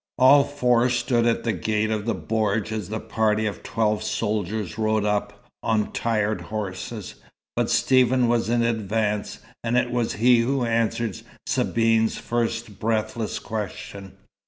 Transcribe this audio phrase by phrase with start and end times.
[0.17, 4.75] All four stood at the gate of the bordj as the party of twelve soldiers
[4.79, 7.13] rode up, on tired horses;
[7.55, 14.13] but Stephen was in advance, and it was he who answered Sabine's first breathless question.